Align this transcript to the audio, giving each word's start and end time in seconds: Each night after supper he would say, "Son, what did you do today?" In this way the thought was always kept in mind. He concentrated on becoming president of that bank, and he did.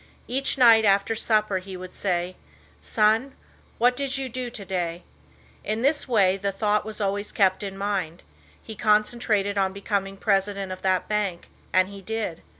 Each 0.27 0.57
night 0.57 0.83
after 0.83 1.13
supper 1.13 1.59
he 1.59 1.77
would 1.77 1.93
say, 1.93 2.35
"Son, 2.81 3.35
what 3.77 3.95
did 3.95 4.17
you 4.17 4.29
do 4.29 4.49
today?" 4.49 5.03
In 5.63 5.83
this 5.83 6.07
way 6.07 6.37
the 6.37 6.51
thought 6.51 6.83
was 6.83 6.99
always 6.99 7.31
kept 7.31 7.61
in 7.61 7.77
mind. 7.77 8.23
He 8.63 8.73
concentrated 8.75 9.59
on 9.59 9.73
becoming 9.73 10.17
president 10.17 10.71
of 10.71 10.81
that 10.81 11.07
bank, 11.07 11.49
and 11.71 11.87
he 11.87 12.01
did. 12.01 12.41